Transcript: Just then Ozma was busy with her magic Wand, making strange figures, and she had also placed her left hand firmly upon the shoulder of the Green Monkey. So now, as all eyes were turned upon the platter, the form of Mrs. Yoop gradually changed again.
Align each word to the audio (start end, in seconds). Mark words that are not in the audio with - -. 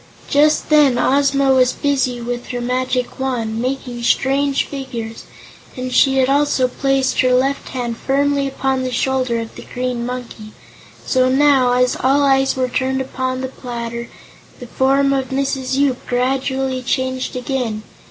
Just 0.27 0.71
then 0.71 0.97
Ozma 0.97 1.53
was 1.53 1.73
busy 1.73 2.19
with 2.19 2.47
her 2.47 2.59
magic 2.59 3.19
Wand, 3.19 3.61
making 3.61 4.01
strange 4.01 4.65
figures, 4.65 5.25
and 5.77 5.93
she 5.93 6.17
had 6.17 6.27
also 6.27 6.67
placed 6.67 7.21
her 7.21 7.31
left 7.35 7.69
hand 7.69 7.97
firmly 7.97 8.47
upon 8.47 8.81
the 8.81 8.89
shoulder 8.91 9.37
of 9.39 9.53
the 9.53 9.67
Green 9.75 10.03
Monkey. 10.03 10.53
So 11.05 11.29
now, 11.29 11.73
as 11.73 11.95
all 11.95 12.23
eyes 12.23 12.55
were 12.55 12.67
turned 12.67 12.99
upon 12.99 13.41
the 13.41 13.47
platter, 13.47 14.09
the 14.59 14.65
form 14.65 15.13
of 15.13 15.29
Mrs. 15.29 15.75
Yoop 15.77 16.07
gradually 16.07 16.81
changed 16.81 17.35
again. 17.35 17.83